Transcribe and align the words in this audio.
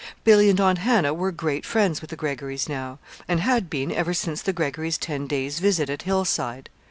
Billy 0.23 0.49
and 0.49 0.59
Aunt 0.59 0.79
Hannah 0.79 1.13
were 1.13 1.31
great 1.31 1.63
friends 1.63 2.01
with 2.01 2.09
the 2.09 2.15
Greggorys 2.17 2.67
now, 2.67 2.97
and 3.27 3.39
had 3.39 3.69
been 3.69 3.91
ever 3.91 4.15
since 4.15 4.41
the 4.41 4.51
Greggorys' 4.51 4.97
ten 4.97 5.27
days' 5.27 5.59
visit 5.59 5.91
at 5.91 6.01
Hillside. 6.01 6.71